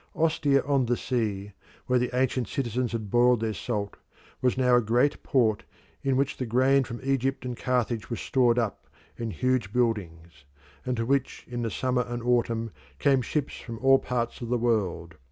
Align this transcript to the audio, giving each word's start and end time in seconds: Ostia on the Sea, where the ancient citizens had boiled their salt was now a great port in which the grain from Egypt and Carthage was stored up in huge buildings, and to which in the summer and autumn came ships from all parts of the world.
Ostia 0.15 0.63
on 0.63 0.87
the 0.87 0.97
Sea, 0.97 1.51
where 1.85 1.99
the 1.99 2.09
ancient 2.11 2.47
citizens 2.47 2.91
had 2.93 3.11
boiled 3.11 3.41
their 3.41 3.53
salt 3.53 3.97
was 4.41 4.57
now 4.57 4.75
a 4.75 4.81
great 4.81 5.21
port 5.21 5.63
in 6.01 6.17
which 6.17 6.37
the 6.37 6.47
grain 6.47 6.83
from 6.83 6.99
Egypt 7.03 7.45
and 7.45 7.55
Carthage 7.55 8.09
was 8.09 8.19
stored 8.19 8.57
up 8.57 8.87
in 9.15 9.29
huge 9.29 9.71
buildings, 9.71 10.43
and 10.87 10.97
to 10.97 11.05
which 11.05 11.45
in 11.47 11.61
the 11.61 11.69
summer 11.69 12.01
and 12.07 12.23
autumn 12.23 12.71
came 12.97 13.21
ships 13.21 13.59
from 13.59 13.77
all 13.77 13.99
parts 13.99 14.41
of 14.41 14.49
the 14.49 14.57
world. 14.57 15.17